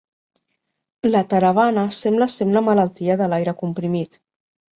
La 1.15 1.21
"taravana" 1.33 1.83
sembla 1.99 2.29
ser 2.37 2.49
una 2.53 2.65
malaltia 2.71 3.19
de 3.21 3.29
l'aire 3.35 3.55
comprimit. 3.61 4.19